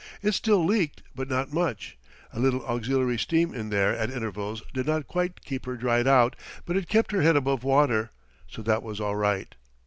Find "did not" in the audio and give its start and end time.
4.73-5.05